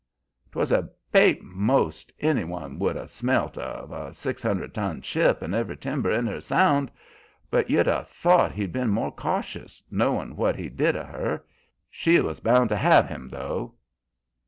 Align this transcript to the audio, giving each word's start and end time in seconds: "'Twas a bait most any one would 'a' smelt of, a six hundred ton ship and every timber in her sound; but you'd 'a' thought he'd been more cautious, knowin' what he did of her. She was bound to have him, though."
"'Twas 0.51 0.71
a 0.71 0.89
bait 1.11 1.43
most 1.43 2.11
any 2.21 2.43
one 2.43 2.79
would 2.79 2.97
'a' 2.97 3.07
smelt 3.07 3.55
of, 3.55 3.91
a 3.91 4.11
six 4.15 4.41
hundred 4.41 4.73
ton 4.73 4.99
ship 4.99 5.43
and 5.43 5.53
every 5.53 5.77
timber 5.77 6.09
in 6.11 6.25
her 6.25 6.41
sound; 6.41 6.89
but 7.51 7.69
you'd 7.69 7.87
'a' 7.87 8.03
thought 8.05 8.51
he'd 8.51 8.71
been 8.73 8.89
more 8.89 9.11
cautious, 9.11 9.83
knowin' 9.91 10.35
what 10.35 10.55
he 10.55 10.69
did 10.69 10.95
of 10.95 11.05
her. 11.07 11.45
She 11.87 12.19
was 12.19 12.39
bound 12.39 12.69
to 12.69 12.77
have 12.77 13.05
him, 13.09 13.29
though." 13.29 13.75